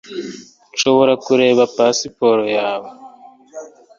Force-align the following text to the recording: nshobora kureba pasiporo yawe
nshobora 0.73 1.13
kureba 1.25 1.63
pasiporo 1.75 2.43
yawe 2.57 2.89